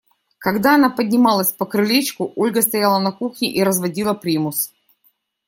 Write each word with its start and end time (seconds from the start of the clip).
Когда 0.39 0.73
она 0.73 0.89
поднималась 0.89 1.51
по 1.53 1.67
крылечку, 1.67 2.33
Ольга 2.35 2.63
стояла 2.63 2.97
на 2.97 3.11
кухне 3.11 3.53
и 3.53 3.61
разводила 3.61 4.15
примус. 4.15 4.73